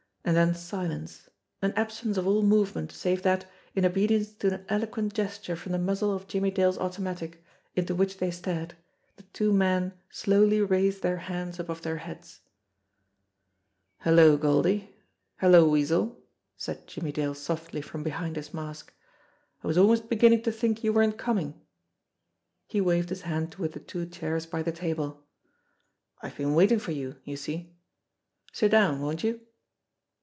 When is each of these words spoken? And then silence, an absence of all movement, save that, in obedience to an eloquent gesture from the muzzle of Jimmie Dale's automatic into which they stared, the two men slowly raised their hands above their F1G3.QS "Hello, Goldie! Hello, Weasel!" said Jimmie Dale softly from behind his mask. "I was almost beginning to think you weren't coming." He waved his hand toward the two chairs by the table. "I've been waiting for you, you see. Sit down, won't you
And 0.23 0.37
then 0.37 0.53
silence, 0.53 1.27
an 1.63 1.73
absence 1.75 2.15
of 2.15 2.27
all 2.27 2.43
movement, 2.43 2.91
save 2.91 3.23
that, 3.23 3.47
in 3.73 3.83
obedience 3.83 4.31
to 4.35 4.53
an 4.53 4.65
eloquent 4.69 5.15
gesture 5.15 5.55
from 5.55 5.71
the 5.71 5.79
muzzle 5.79 6.13
of 6.13 6.27
Jimmie 6.27 6.51
Dale's 6.51 6.77
automatic 6.77 7.43
into 7.75 7.95
which 7.95 8.19
they 8.19 8.29
stared, 8.29 8.75
the 9.15 9.23
two 9.33 9.51
men 9.51 9.93
slowly 10.11 10.61
raised 10.61 11.01
their 11.01 11.17
hands 11.17 11.59
above 11.59 11.81
their 11.81 11.97
F1G3.QS 11.97 12.39
"Hello, 14.01 14.37
Goldie! 14.37 14.95
Hello, 15.39 15.67
Weasel!" 15.67 16.21
said 16.55 16.85
Jimmie 16.85 17.11
Dale 17.11 17.33
softly 17.33 17.81
from 17.81 18.03
behind 18.03 18.35
his 18.35 18.53
mask. 18.53 18.93
"I 19.63 19.67
was 19.67 19.77
almost 19.77 20.07
beginning 20.07 20.43
to 20.43 20.51
think 20.51 20.83
you 20.83 20.93
weren't 20.93 21.17
coming." 21.17 21.59
He 22.67 22.79
waved 22.79 23.09
his 23.09 23.23
hand 23.23 23.51
toward 23.51 23.71
the 23.71 23.79
two 23.79 24.05
chairs 24.05 24.45
by 24.45 24.61
the 24.61 24.71
table. 24.71 25.25
"I've 26.21 26.37
been 26.37 26.53
waiting 26.53 26.79
for 26.79 26.91
you, 26.91 27.15
you 27.23 27.37
see. 27.37 27.75
Sit 28.53 28.69
down, 28.69 29.01
won't 29.01 29.23
you 29.23 29.41